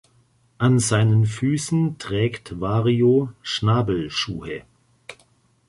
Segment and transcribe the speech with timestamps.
[0.57, 4.63] An seinen Füßen trägt Wario Schnabelschuhe.